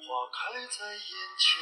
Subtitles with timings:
[0.00, 0.38] 花开
[0.68, 1.00] 在眼
[1.38, 1.60] 前，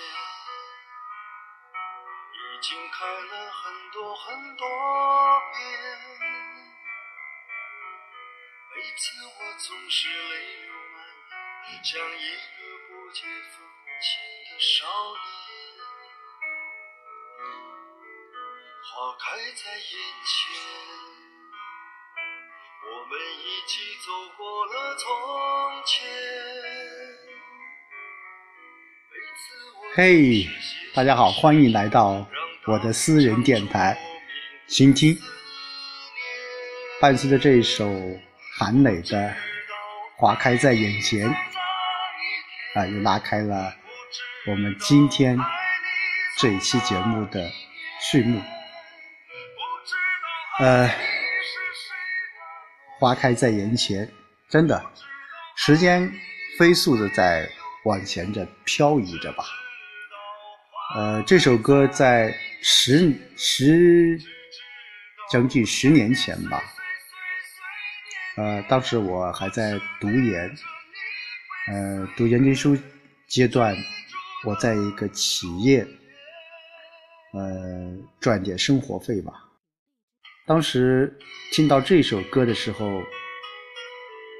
[2.32, 4.66] 已经开了很多很多
[5.52, 5.58] 遍。
[8.74, 10.12] 每次我总是泪
[10.62, 10.96] 流满
[11.64, 12.20] 面，像一
[13.12, 13.64] 解风
[14.00, 14.18] 情
[14.50, 15.24] 的少年。
[18.82, 19.24] 花开
[19.54, 20.30] 在眼前，
[22.82, 23.72] 我们一起
[24.04, 24.06] 走
[24.36, 25.04] 过了从
[25.86, 25.94] 前。
[29.94, 30.46] 嘿，
[30.94, 32.26] 大家好，欢迎来到
[32.66, 33.96] 我的私人电台，
[34.66, 35.16] 倾听。
[37.00, 37.86] 伴随着这一首
[38.58, 39.18] 韩磊的
[40.16, 41.28] 《花开在眼前》，
[42.76, 43.74] 啊，又拉开了
[44.46, 45.38] 我们今天
[46.36, 47.50] 这一期节目的
[48.02, 48.42] 序幕。
[50.58, 50.86] 呃，
[52.98, 54.06] 花开在眼前，
[54.50, 54.84] 真的，
[55.56, 56.12] 时间
[56.58, 57.48] 飞速的在
[57.84, 59.44] 往前着漂移着吧。
[60.96, 64.20] 呃，这首歌在十十
[65.30, 66.62] 将近十年前吧，
[68.36, 70.54] 呃，当时我还在读研，
[71.68, 72.80] 呃，读研究生
[73.28, 73.76] 阶段，
[74.44, 75.86] 我在一个企业，
[77.32, 79.32] 呃，赚点生活费吧。
[80.46, 81.16] 当时
[81.52, 83.02] 听到这首歌的时候，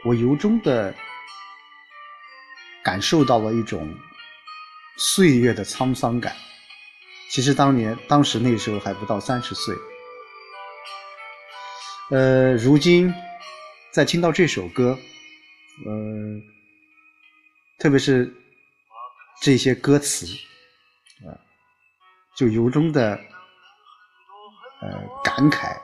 [0.05, 0.95] 我由衷的
[2.85, 3.95] 感受到了一种。
[4.99, 6.35] 岁月的沧桑感，
[7.29, 9.77] 其实当年当时那时候还不到三十岁，
[12.11, 13.13] 呃，如今
[13.93, 14.99] 在听到这首歌，
[15.85, 15.93] 呃，
[17.79, 18.33] 特别是
[19.43, 20.27] 这些歌词，
[21.27, 21.35] 啊，
[22.37, 23.19] 就由衷的
[24.81, 24.91] 呃
[25.25, 25.77] 感慨，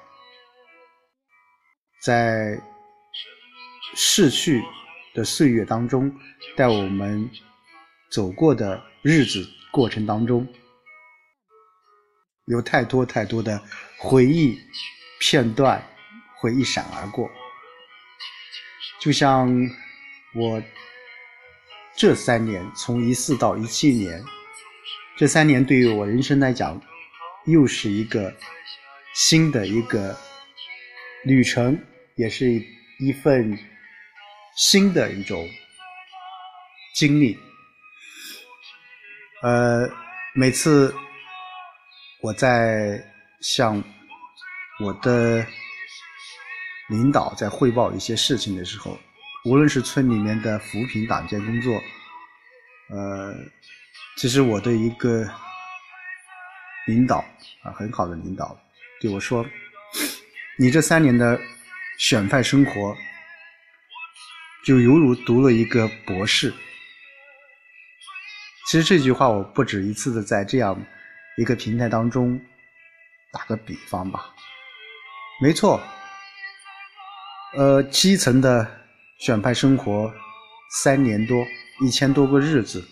[2.02, 2.60] 在
[3.94, 4.62] 逝去
[5.14, 6.10] 的岁月当中，
[6.56, 7.30] 带我们
[8.10, 8.82] 走过的。
[9.04, 10.46] 日子过程当中，
[12.44, 13.60] 有太多太多的
[13.98, 14.56] 回忆
[15.18, 15.84] 片段
[16.38, 17.28] 会一闪而过，
[19.00, 19.50] 就像
[20.36, 20.62] 我
[21.96, 24.22] 这三年，从一四到一七年，
[25.16, 26.80] 这三年对于我人生来讲，
[27.46, 28.34] 又是一个
[29.14, 30.16] 新的一个
[31.24, 31.78] 旅程，
[32.16, 32.50] 也是
[32.98, 33.56] 一份
[34.56, 35.48] 新的一种
[36.94, 37.38] 经历。
[39.42, 39.88] 呃，
[40.34, 40.94] 每次
[42.20, 43.04] 我在
[43.40, 43.82] 向
[44.80, 45.44] 我的
[46.88, 48.98] 领导在汇报一些事情的时候，
[49.44, 51.74] 无论是村里面的扶贫党建工作，
[52.90, 53.34] 呃，
[54.16, 55.28] 其实我的一个
[56.86, 57.24] 领导
[57.62, 58.56] 啊，很好的领导
[59.00, 59.44] 对我说
[60.56, 61.40] ：“你这三年的
[61.98, 62.96] 选派生活，
[64.64, 66.54] 就犹如读了一个博士。”
[68.70, 70.80] 其实这句话我不止一次的在这样
[71.36, 72.40] 一个平台当中
[73.32, 74.32] 打个比方吧，
[75.42, 75.80] 没错，
[77.54, 78.81] 呃，基层的
[79.22, 80.12] 选派生活
[80.82, 81.46] 三年多，
[81.80, 82.84] 一千多个日子，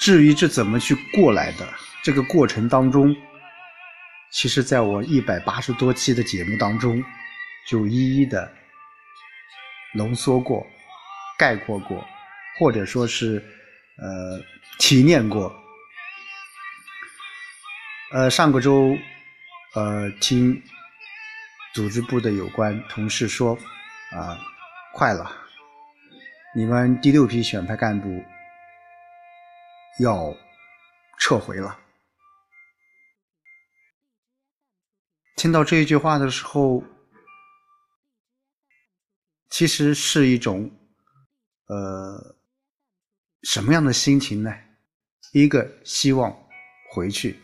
[0.00, 1.72] 至于这怎么去过来的，
[2.02, 3.14] 这个过程当中，
[4.32, 7.00] 其实在我一百八十多期的节目当中，
[7.68, 8.52] 就一一的
[9.94, 10.66] 浓缩过、
[11.38, 12.04] 概括过。
[12.58, 13.40] 或者说是，
[13.96, 14.40] 呃，
[14.80, 15.54] 提炼过。
[18.12, 18.96] 呃，上个周，
[19.74, 20.60] 呃，听
[21.72, 23.58] 组织部的有关同事说，
[24.14, 24.38] 啊，
[24.94, 25.30] 快了，
[26.54, 28.22] 你们第六批选派干部
[30.00, 30.34] 要
[31.18, 31.78] 撤回了。
[35.36, 36.82] 听到这一句话的时候，
[39.50, 40.70] 其实是一种，
[41.66, 42.36] 呃。
[43.46, 44.50] 什么样的心情呢？
[45.34, 46.34] 一个希望
[46.90, 47.38] 回去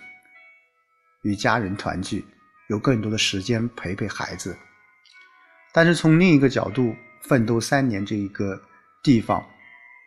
[1.25, 2.25] 与家人团聚，
[2.71, 4.59] 有更多的时间陪陪孩子。
[5.73, 8.61] 但是从另一个角度，奋斗三年这一个
[9.03, 9.45] 地方，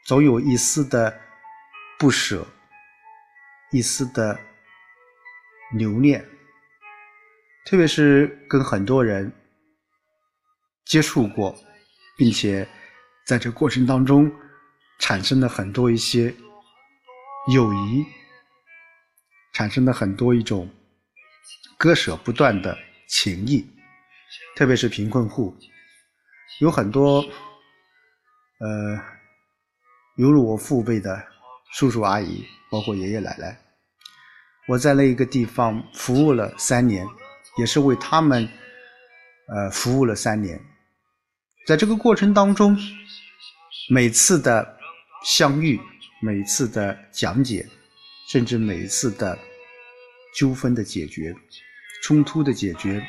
[0.06, 1.19] 总有一丝的
[1.98, 2.45] 不舍，
[3.71, 4.39] 一丝的
[5.74, 6.24] 留恋。
[7.65, 9.31] 特别是跟很多人
[10.86, 11.56] 接触过，
[12.18, 12.68] 并且
[13.25, 14.31] 在这过程当中。
[15.00, 16.33] 产生了很多一些
[17.51, 18.06] 友谊，
[19.51, 20.69] 产生了很多一种
[21.77, 22.77] 割舍不断的
[23.09, 23.68] 情谊，
[24.55, 25.55] 特别是贫困户，
[26.59, 27.21] 有很多
[28.59, 29.01] 呃
[30.17, 31.25] 犹如我父辈的
[31.73, 33.59] 叔叔阿姨，包括爷爷奶奶。
[34.67, 37.05] 我在那一个地方服务了三年，
[37.57, 38.47] 也是为他们，
[39.47, 40.57] 呃，服务了三年。
[41.65, 42.77] 在这个过程当中，
[43.89, 44.77] 每次的
[45.25, 45.79] 相遇，
[46.21, 47.67] 每次的讲解，
[48.29, 49.38] 甚至每一次的
[50.35, 51.35] 纠纷的解决、
[52.03, 53.06] 冲突的解决，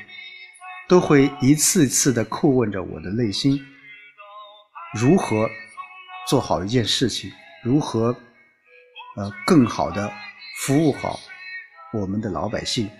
[0.89, 3.59] 都会一次次的叩问着我的内心：
[4.95, 5.49] 如何
[6.29, 7.33] 做好一件事情？
[7.63, 8.15] 如何
[9.17, 10.13] 呃更好的
[10.59, 11.19] 服务好？
[11.93, 12.91] 我们的老百姓，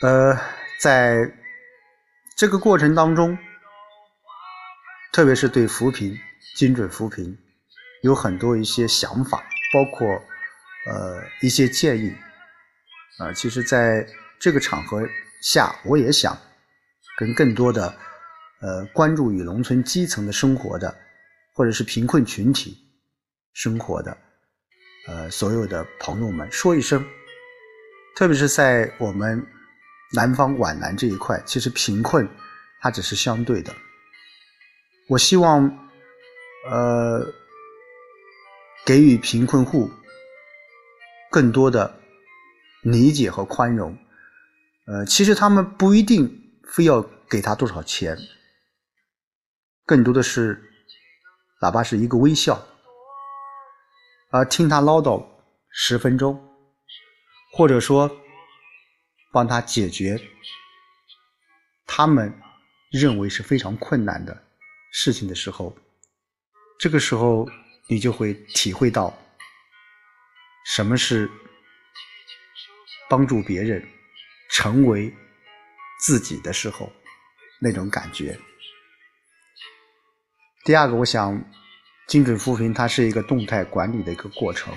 [0.00, 0.34] 呃，
[0.80, 1.30] 在
[2.34, 3.36] 这个过程当中，
[5.12, 6.18] 特别是对扶贫、
[6.56, 7.36] 精准扶贫，
[8.02, 10.08] 有很多一些想法，包括
[10.90, 12.16] 呃一些建议，
[13.18, 14.06] 啊，其实在
[14.40, 15.06] 这个场合
[15.42, 16.36] 下，我也想
[17.18, 17.94] 跟更多的
[18.60, 20.96] 呃关注于农村基层的生活的，
[21.54, 22.76] 或者是贫困群体
[23.52, 24.16] 生活的。
[25.06, 27.04] 呃，所有的朋友们说一声，
[28.14, 29.44] 特别是在我们
[30.12, 32.28] 南方皖南这一块，其实贫困
[32.80, 33.74] 它只是相对的。
[35.08, 35.64] 我希望，
[36.70, 37.26] 呃，
[38.84, 39.90] 给予贫困户
[41.30, 41.98] 更多的
[42.82, 43.96] 理解和宽容。
[44.90, 48.16] 呃，其实他们不一定非要给他多少钱，
[49.84, 50.72] 更多的是，
[51.60, 52.66] 哪怕是一个微笑。
[54.30, 55.26] 而听他唠叨
[55.70, 56.42] 十分钟，
[57.52, 58.10] 或者说
[59.30, 60.18] 帮他解决
[61.86, 62.32] 他们
[62.90, 64.42] 认为是非常困难的
[64.90, 65.76] 事情的时候，
[66.78, 67.46] 这个时候
[67.88, 69.16] 你就会体会到
[70.64, 71.30] 什么是
[73.10, 73.86] 帮助别人
[74.58, 75.14] 成为
[76.00, 76.92] 自己的时候
[77.60, 78.36] 那种感觉。
[80.64, 81.40] 第二个，我想。
[82.08, 84.72] 精准扶贫，它是一个动态管理的一个过程，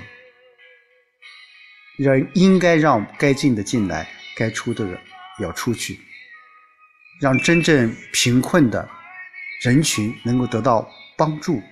[1.98, 4.06] 让应该让该进的进来，
[4.36, 5.00] 该出的
[5.40, 5.98] 要出去，
[7.22, 8.86] 让真正贫困的
[9.64, 10.86] 人群能够得到
[11.18, 11.64] 帮助，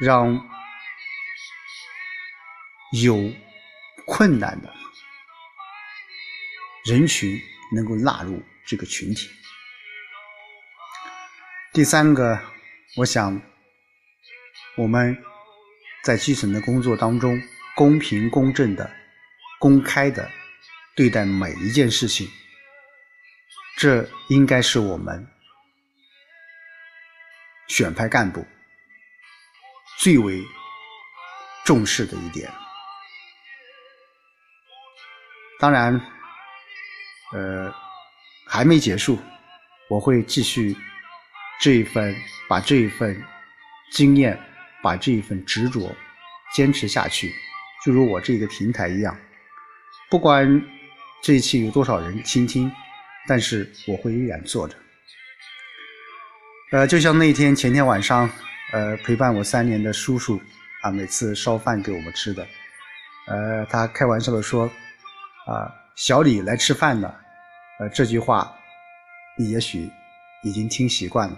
[0.00, 0.32] 让
[3.02, 3.32] 有
[4.06, 4.72] 困难的
[6.84, 7.40] 人群
[7.74, 9.30] 能够纳入这个群体。
[11.72, 12.40] 第三个，
[12.96, 13.40] 我想。
[14.74, 15.22] 我们
[16.02, 17.38] 在基层的工作当中，
[17.76, 18.90] 公平、公正的、
[19.60, 20.30] 公开的
[20.96, 22.26] 对待每一件事情，
[23.76, 25.28] 这应该是我们
[27.68, 28.46] 选派干部
[29.98, 30.42] 最为
[31.62, 32.50] 重视的一点。
[35.60, 36.00] 当然，
[37.32, 37.72] 呃，
[38.46, 39.18] 还没结束，
[39.88, 40.76] 我会继续
[41.60, 42.14] 这一份，
[42.48, 43.22] 把这一份
[43.90, 44.38] 经验。
[44.84, 45.94] 把这一份执着
[46.52, 47.32] 坚持下去，
[47.86, 49.16] 就如我这个平台一样，
[50.10, 50.60] 不管
[51.22, 52.68] 这一期有多少人倾听，
[53.28, 54.74] 但是我会依然做着。
[56.72, 58.28] 呃，就像那天前天晚上，
[58.72, 60.42] 呃，陪伴我三年的叔叔
[60.82, 62.44] 啊，每次烧饭给我们吃的，
[63.28, 64.66] 呃，他开玩笑的说
[65.46, 67.16] ：“啊，小李来吃饭了。”
[67.78, 68.54] 呃，这句话
[69.38, 69.90] 你也许
[70.44, 71.36] 已经听习惯了，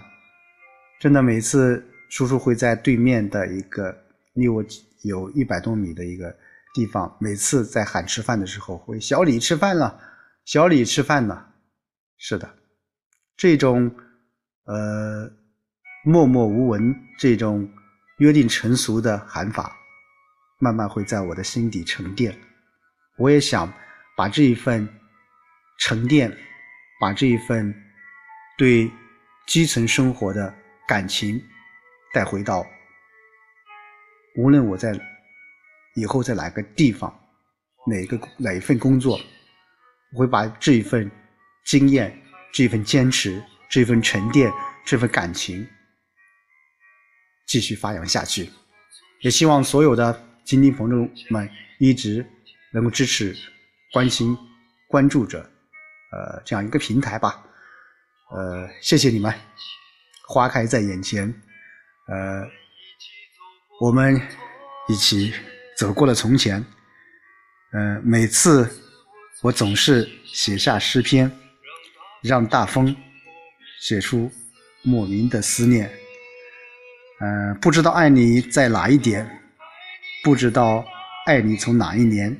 [0.99, 1.83] 真的每次。
[2.07, 3.93] 叔叔会在对面的一个
[4.33, 4.63] 离我
[5.01, 6.33] 有一百多米的一个
[6.75, 9.99] 地方，每次在喊吃饭的时候，会小李吃饭了，
[10.45, 11.51] 小李吃饭了。
[12.17, 12.47] 是的，
[13.35, 13.93] 这种
[14.65, 15.29] 呃
[16.05, 17.67] 默默无闻、这种
[18.19, 19.75] 约定成俗的喊法，
[20.59, 22.37] 慢慢会在我的心底沉淀。
[23.17, 23.73] 我也想
[24.15, 24.87] 把这一份
[25.79, 26.35] 沉淀，
[26.99, 27.73] 把这一份
[28.57, 28.91] 对
[29.47, 30.53] 基层生活的
[30.87, 31.41] 感情。
[32.13, 32.65] 带回到，
[34.37, 34.97] 无论我在
[35.95, 37.13] 以后在哪个地方，
[37.85, 39.19] 哪个哪一份工作，
[40.13, 41.11] 我会把这一份
[41.65, 42.17] 经验、
[42.53, 44.49] 这一份坚持、这份沉淀、
[44.85, 45.67] 这份感情
[47.47, 48.49] 继续发扬下去。
[49.19, 52.25] 也希望所有的精听朋友们一直
[52.71, 53.35] 能够支持、
[53.91, 54.37] 关心、
[54.87, 55.51] 关注着，
[56.15, 57.43] 呃，这样一个平台吧。
[58.31, 59.33] 呃，谢谢你们，
[60.25, 61.27] 花开在眼前。
[62.07, 62.47] 呃，
[63.81, 64.19] 我们
[64.87, 65.33] 一起
[65.77, 66.63] 走过了从前。
[67.73, 68.69] 嗯，每次
[69.41, 71.29] 我总是写下诗篇，
[72.23, 72.95] 让大风
[73.81, 74.31] 写出
[74.83, 75.91] 莫名的思念。
[77.19, 79.29] 嗯，不知道爱你在哪一点，
[80.23, 80.85] 不知道
[81.25, 82.39] 爱你从哪一年，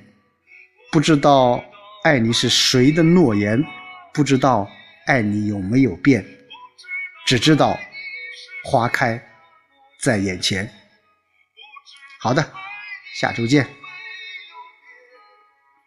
[0.92, 1.62] 不知道
[2.06, 3.66] 爱你是谁的诺言，
[4.14, 4.70] 不知道
[5.08, 6.24] 爱你有没有变，
[7.26, 7.76] 只知道。
[8.64, 9.20] 花开
[10.00, 10.72] 在眼前。
[12.20, 12.48] 好的，
[13.20, 13.68] 下周见。